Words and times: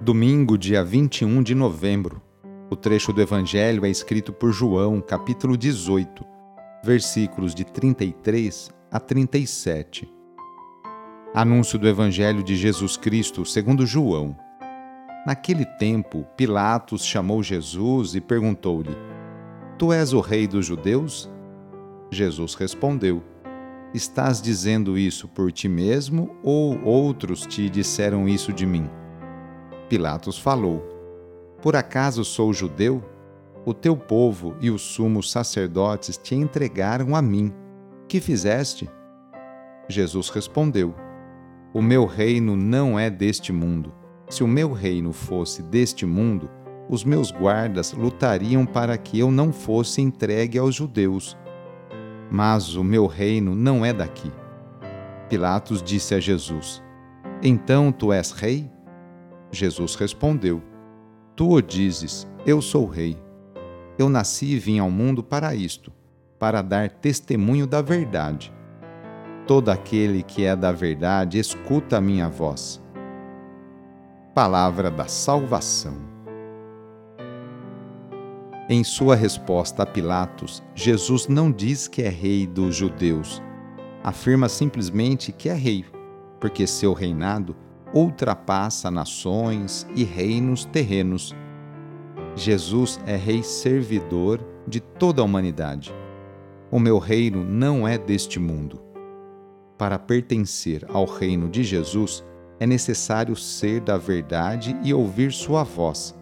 Domingo, 0.00 0.58
dia 0.58 0.84
21 0.84 1.42
de 1.42 1.54
novembro. 1.54 2.20
O 2.70 2.76
trecho 2.76 3.14
do 3.14 3.22
Evangelho 3.22 3.86
é 3.86 3.88
escrito 3.88 4.30
por 4.30 4.52
João, 4.52 5.00
capítulo 5.00 5.56
18, 5.56 6.22
versículos 6.84 7.54
de 7.54 7.64
33 7.64 8.70
a 8.92 9.00
37. 9.00 10.06
Anúncio 11.34 11.78
do 11.78 11.88
Evangelho 11.88 12.42
de 12.42 12.56
Jesus 12.56 12.98
Cristo 12.98 13.42
segundo 13.46 13.86
João. 13.86 14.36
Naquele 15.26 15.64
tempo, 15.64 16.26
Pilatos 16.36 17.02
chamou 17.02 17.42
Jesus 17.42 18.14
e 18.14 18.20
perguntou-lhe: 18.20 18.94
Tu 19.78 19.94
és 19.94 20.12
o 20.12 20.20
rei 20.20 20.46
dos 20.46 20.66
judeus? 20.66 21.30
Jesus 22.10 22.54
respondeu: 22.54 23.24
Estás 23.94 24.42
dizendo 24.42 24.98
isso 24.98 25.26
por 25.26 25.50
ti 25.50 25.70
mesmo 25.70 26.36
ou 26.42 26.78
outros 26.84 27.46
te 27.46 27.70
disseram 27.70 28.28
isso 28.28 28.52
de 28.52 28.66
mim? 28.66 28.90
Pilatos 29.88 30.38
falou: 30.38 30.84
Por 31.62 31.76
acaso 31.76 32.24
sou 32.24 32.52
judeu? 32.52 33.02
O 33.64 33.74
teu 33.74 33.96
povo 33.96 34.54
e 34.60 34.70
os 34.70 34.82
sumos 34.82 35.30
sacerdotes 35.30 36.16
te 36.16 36.34
entregaram 36.34 37.16
a 37.16 37.22
mim. 37.22 37.52
Que 38.08 38.20
fizeste? 38.20 38.88
Jesus 39.88 40.28
respondeu: 40.28 40.94
O 41.72 41.80
meu 41.80 42.04
reino 42.04 42.56
não 42.56 42.98
é 42.98 43.08
deste 43.10 43.52
mundo. 43.52 43.92
Se 44.28 44.42
o 44.42 44.48
meu 44.48 44.72
reino 44.72 45.12
fosse 45.12 45.62
deste 45.62 46.04
mundo, 46.04 46.50
os 46.88 47.04
meus 47.04 47.30
guardas 47.30 47.92
lutariam 47.92 48.66
para 48.66 48.96
que 48.98 49.18
eu 49.18 49.30
não 49.30 49.52
fosse 49.52 50.00
entregue 50.00 50.58
aos 50.58 50.74
judeus. 50.74 51.36
Mas 52.30 52.74
o 52.74 52.82
meu 52.82 53.06
reino 53.06 53.54
não 53.54 53.84
é 53.84 53.92
daqui. 53.92 54.32
Pilatos 55.28 55.82
disse 55.82 56.14
a 56.14 56.20
Jesus: 56.20 56.82
Então 57.42 57.92
tu 57.92 58.12
és 58.12 58.32
rei? 58.32 58.75
Jesus 59.50 59.94
respondeu: 59.94 60.62
Tu 61.34 61.48
o 61.50 61.60
dizes, 61.60 62.26
eu 62.46 62.62
sou 62.62 62.86
rei. 62.86 63.16
Eu 63.98 64.08
nasci 64.08 64.46
e 64.54 64.58
vim 64.58 64.78
ao 64.78 64.90
mundo 64.90 65.22
para 65.22 65.54
isto, 65.54 65.92
para 66.38 66.62
dar 66.62 66.90
testemunho 66.90 67.66
da 67.66 67.80
verdade. 67.80 68.52
Todo 69.46 69.70
aquele 69.70 70.22
que 70.22 70.44
é 70.44 70.56
da 70.56 70.72
verdade 70.72 71.38
escuta 71.38 71.98
a 71.98 72.00
minha 72.00 72.28
voz. 72.28 72.82
Palavra 74.34 74.90
da 74.90 75.06
salvação. 75.06 75.94
Em 78.68 78.82
sua 78.82 79.14
resposta 79.14 79.84
a 79.84 79.86
Pilatos, 79.86 80.62
Jesus 80.74 81.28
não 81.28 81.52
diz 81.52 81.86
que 81.86 82.02
é 82.02 82.08
rei 82.08 82.46
dos 82.46 82.74
judeus. 82.74 83.40
Afirma 84.02 84.48
simplesmente 84.48 85.30
que 85.30 85.48
é 85.48 85.54
rei, 85.54 85.84
porque 86.40 86.66
seu 86.66 86.92
reinado 86.92 87.54
ultrapassa 87.96 88.90
nações 88.90 89.86
e 89.94 90.04
reinos 90.04 90.66
terrenos. 90.66 91.34
Jesus 92.34 93.00
é 93.06 93.16
Rei 93.16 93.42
servidor 93.42 94.46
de 94.68 94.80
toda 94.80 95.22
a 95.22 95.24
humanidade. 95.24 95.94
O 96.70 96.78
meu 96.78 96.98
reino 96.98 97.42
não 97.42 97.88
é 97.88 97.96
deste 97.96 98.38
mundo. 98.38 98.82
Para 99.78 99.98
pertencer 99.98 100.84
ao 100.90 101.06
reino 101.06 101.48
de 101.48 101.64
Jesus, 101.64 102.22
é 102.60 102.66
necessário 102.66 103.34
ser 103.34 103.80
da 103.80 103.96
verdade 103.96 104.76
e 104.82 104.92
ouvir 104.92 105.32
sua 105.32 105.64
voz. 105.64 106.14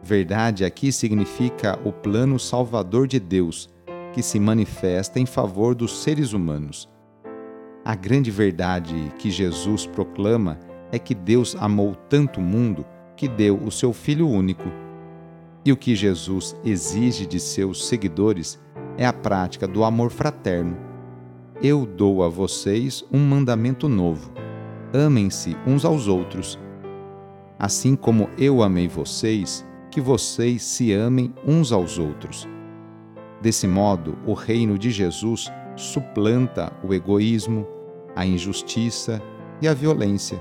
Verdade 0.00 0.64
aqui 0.64 0.92
significa 0.92 1.76
o 1.84 1.90
plano 1.92 2.38
salvador 2.38 3.08
de 3.08 3.18
Deus, 3.18 3.68
que 4.12 4.22
se 4.22 4.38
manifesta 4.38 5.18
em 5.18 5.26
favor 5.26 5.74
dos 5.74 6.02
seres 6.04 6.32
humanos. 6.32 6.88
A 7.84 7.96
grande 7.96 8.30
verdade 8.30 8.94
que 9.18 9.28
Jesus 9.30 9.86
proclama 9.86 10.58
é 10.94 10.98
que 10.98 11.12
Deus 11.12 11.56
amou 11.58 11.96
tanto 12.08 12.38
o 12.38 12.42
mundo 12.42 12.86
que 13.16 13.26
deu 13.26 13.56
o 13.56 13.68
seu 13.68 13.92
Filho 13.92 14.28
único. 14.28 14.70
E 15.64 15.72
o 15.72 15.76
que 15.76 15.96
Jesus 15.96 16.54
exige 16.64 17.26
de 17.26 17.40
seus 17.40 17.88
seguidores 17.88 18.60
é 18.96 19.04
a 19.04 19.12
prática 19.12 19.66
do 19.66 19.82
amor 19.82 20.10
fraterno. 20.10 20.76
Eu 21.60 21.84
dou 21.84 22.22
a 22.22 22.28
vocês 22.28 23.04
um 23.12 23.18
mandamento 23.18 23.88
novo: 23.88 24.30
amem-se 24.92 25.56
uns 25.66 25.84
aos 25.84 26.06
outros. 26.06 26.60
Assim 27.58 27.96
como 27.96 28.30
eu 28.38 28.62
amei 28.62 28.86
vocês, 28.86 29.66
que 29.90 30.00
vocês 30.00 30.62
se 30.62 30.92
amem 30.92 31.34
uns 31.44 31.72
aos 31.72 31.98
outros. 31.98 32.48
Desse 33.42 33.66
modo, 33.66 34.16
o 34.24 34.32
reino 34.32 34.78
de 34.78 34.92
Jesus 34.92 35.50
suplanta 35.74 36.72
o 36.84 36.94
egoísmo, 36.94 37.66
a 38.14 38.24
injustiça 38.24 39.20
e 39.60 39.66
a 39.66 39.74
violência 39.74 40.40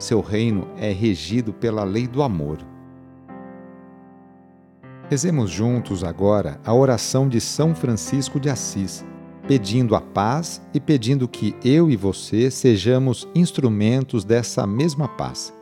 seu 0.00 0.20
reino 0.20 0.66
é 0.78 0.90
regido 0.90 1.52
pela 1.52 1.84
lei 1.84 2.08
do 2.08 2.22
amor. 2.22 2.58
Rezemos 5.10 5.50
juntos 5.50 6.02
agora 6.02 6.58
a 6.64 6.72
oração 6.72 7.28
de 7.28 7.40
São 7.40 7.74
Francisco 7.74 8.40
de 8.40 8.48
Assis, 8.48 9.04
pedindo 9.46 9.94
a 9.94 10.00
paz 10.00 10.62
e 10.72 10.80
pedindo 10.80 11.28
que 11.28 11.54
eu 11.62 11.90
e 11.90 11.96
você 11.96 12.50
sejamos 12.50 13.28
instrumentos 13.34 14.24
dessa 14.24 14.66
mesma 14.66 15.06
paz. 15.06 15.52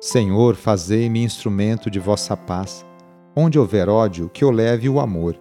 Senhor, 0.00 0.54
fazei-me 0.54 1.24
instrumento 1.24 1.90
de 1.90 1.98
vossa 1.98 2.36
paz. 2.36 2.86
Onde 3.34 3.58
houver 3.58 3.88
ódio, 3.88 4.30
que 4.32 4.44
eu 4.44 4.50
leve 4.50 4.88
o 4.88 5.00
amor. 5.00 5.36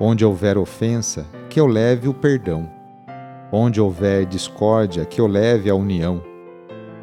Onde 0.00 0.24
houver 0.24 0.58
ofensa, 0.58 1.26
que 1.48 1.60
eu 1.60 1.66
leve 1.66 2.08
o 2.08 2.14
perdão. 2.14 2.68
Onde 3.52 3.80
houver 3.80 4.26
discórdia, 4.26 5.04
que 5.04 5.20
eu 5.20 5.26
leve 5.26 5.70
a 5.70 5.74
união. 5.74 6.33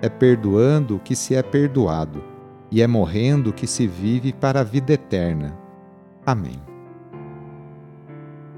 é 0.00 0.08
perdoando 0.08 1.00
que 1.04 1.14
se 1.16 1.34
é 1.34 1.42
perdoado, 1.42 2.22
e 2.70 2.82
é 2.82 2.86
morrendo 2.86 3.52
que 3.52 3.66
se 3.66 3.86
vive 3.86 4.32
para 4.32 4.60
a 4.60 4.64
vida 4.64 4.92
eterna. 4.92 5.58
Amém. 6.24 6.60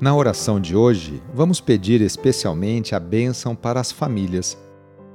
Na 0.00 0.14
oração 0.14 0.58
de 0.58 0.74
hoje, 0.74 1.22
vamos 1.34 1.60
pedir 1.60 2.00
especialmente 2.00 2.94
a 2.94 3.00
bênção 3.00 3.54
para 3.54 3.78
as 3.78 3.92
famílias. 3.92 4.58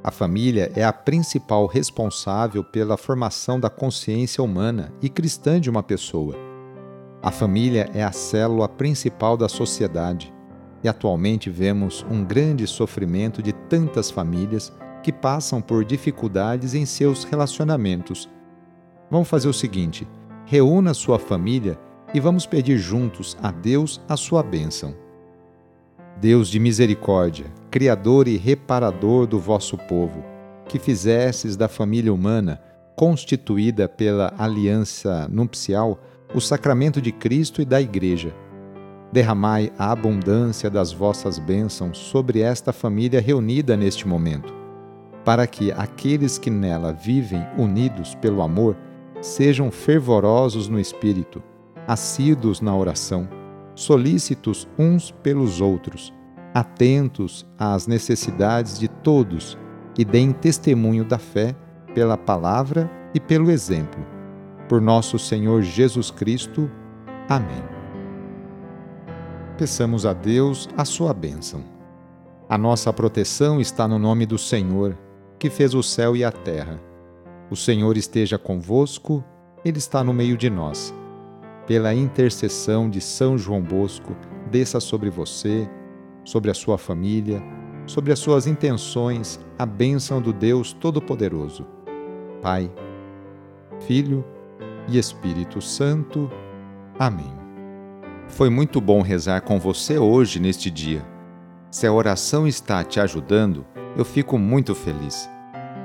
A 0.04 0.12
família 0.12 0.72
é 0.76 0.84
a 0.84 0.94
principal 0.94 1.66
responsável 1.66 2.64
pela 2.64 2.96
formação 2.96 3.60
da 3.60 3.70
consciência 3.70 4.44
humana 4.44 4.94
e 5.02 5.10
cristã 5.10 5.60
de 5.60 5.70
uma 5.70 5.82
pessoa. 5.82 6.36
A 7.22 7.32
família 7.32 7.90
é 7.96 8.04
a 8.04 8.12
célula 8.12 8.70
principal 8.70 9.36
da 9.36 9.50
sociedade 9.50 10.32
e 10.84 10.88
atualmente 10.88 11.50
vemos 11.50 12.06
um 12.12 12.24
grande 12.24 12.68
sofrimento 12.68 13.42
de 13.42 13.52
tantas 13.52 14.12
famílias 14.12 14.72
que 15.06 15.12
passam 15.12 15.62
por 15.62 15.86
dificuldades 15.86 16.74
em 16.74 16.84
seus 16.84 17.26
relacionamentos. 17.26 18.28
Vamos 19.12 19.28
fazer 19.28 19.48
o 19.48 19.54
seguinte: 19.54 20.08
reúna 20.48 20.96
sua 20.96 21.20
família 21.20 21.78
e 22.12 22.20
vamos 22.20 22.48
pedir 22.48 22.80
juntos 22.80 23.38
a 23.40 23.52
Deus 23.52 24.02
a 24.10 24.18
sua 24.18 24.42
bênção. 24.42 24.96
Deus 26.20 26.50
de 26.50 26.60
misericórdia, 26.60 27.46
Criador 27.70 28.28
e 28.28 28.36
reparador 28.36 29.28
do 29.28 29.38
vosso 29.38 29.78
povo, 29.78 30.24
que 30.68 30.80
fizesses 30.80 31.56
da 31.56 31.68
família 31.68 32.12
humana, 32.12 32.60
constituída 32.96 33.88
pela 33.88 34.34
aliança 34.40 35.28
nupcial, 35.30 36.00
o 36.34 36.42
sacramento 36.42 37.00
de 37.00 37.12
Cristo 37.12 37.62
e 37.62 37.66
da 37.66 37.80
Igreja. 37.80 38.34
Derramai 39.14 39.72
a 39.78 39.92
abundância 39.92 40.68
das 40.68 40.92
vossas 40.92 41.38
bênçãos 41.38 41.96
sobre 41.96 42.40
esta 42.40 42.74
família 42.74 43.22
reunida 43.22 43.78
neste 43.78 44.08
momento, 44.08 44.65
para 45.26 45.48
que 45.48 45.72
aqueles 45.72 46.38
que 46.38 46.52
nela 46.52 46.94
vivem 46.94 47.46
unidos 47.58 48.14
pelo 48.16 48.44
amor 48.44 48.78
sejam 49.20 49.72
fervorosos 49.72 50.70
no 50.70 50.80
espírito, 50.80 51.42
assíduos 51.88 52.62
na 52.62 52.76
oração, 52.76 53.28
solícitos 53.74 54.68
uns 54.78 55.10
pelos 55.10 55.60
outros, 55.60 56.14
atentos 56.54 57.46
às 57.58 57.88
necessidades 57.88 58.80
de 58.80 58.88
todos 58.88 59.58
e 59.98 60.06
deem 60.06 60.32
testemunho 60.32 61.04
da 61.04 61.18
fé 61.18 61.56
pela 61.96 62.18
palavra 62.18 62.90
e 63.14 63.20
pelo 63.20 63.50
exemplo. 63.50 64.06
Por 64.70 64.80
nosso 64.80 65.18
Senhor 65.18 65.64
Jesus 65.64 66.12
Cristo. 66.12 66.70
Amém. 67.28 67.64
Peçamos 69.58 70.06
a 70.06 70.14
Deus 70.14 70.70
a 70.78 70.86
sua 70.86 71.14
bênção. 71.14 71.64
A 72.48 72.58
nossa 72.58 72.94
proteção 72.94 73.60
está 73.60 73.88
no 73.88 73.98
nome 73.98 74.26
do 74.26 74.38
Senhor, 74.38 74.96
que 75.46 75.50
fez 75.52 75.76
o 75.76 75.84
céu 75.84 76.16
e 76.18 76.24
a 76.24 76.32
terra. 76.32 76.82
O 77.52 77.56
Senhor 77.56 77.98
esteja 77.98 78.36
convosco, 78.36 79.24
Ele 79.64 79.78
está 79.78 80.04
no 80.04 80.12
meio 80.12 80.36
de 80.36 80.50
nós. 80.50 80.92
Pela 81.68 81.94
intercessão 81.94 82.90
de 82.90 83.00
São 83.00 83.38
João 83.38 83.62
Bosco, 83.62 84.16
desça 84.50 84.80
sobre 84.80 85.08
você, 85.12 85.70
sobre 86.24 86.50
a 86.50 86.54
sua 86.56 86.80
família, 86.80 87.44
sobre 87.86 88.12
as 88.12 88.18
suas 88.18 88.48
intenções, 88.48 89.40
a 89.56 89.68
bênção 89.68 90.20
do 90.20 90.34
Deus 90.34 90.74
Todo-Poderoso. 90.74 91.68
Pai, 92.42 92.72
Filho 93.82 94.26
e 94.88 94.98
Espírito 94.98 95.62
Santo. 95.62 96.28
Amém. 96.98 97.32
Foi 98.30 98.50
muito 98.50 98.82
bom 98.82 99.04
rezar 99.04 99.42
com 99.42 99.60
você 99.60 100.00
hoje 100.00 100.40
neste 100.40 100.72
dia. 100.72 101.06
Se 101.70 101.86
a 101.86 101.94
oração 101.94 102.48
está 102.48 102.84
te 102.84 103.00
ajudando, 103.00 103.64
eu 103.96 104.04
fico 104.04 104.40
muito 104.40 104.74
feliz. 104.74 105.35